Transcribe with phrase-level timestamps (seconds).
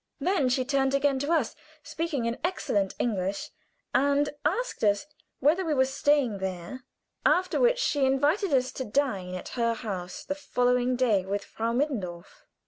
[0.19, 3.51] Then she turned again to us, speaking in excellent English,
[3.93, 5.05] and asked us
[5.41, 6.83] whether we were staying there,
[7.23, 11.71] after which she invited us to dine at her house the following day with Frau
[11.71, 12.45] Mittendorf.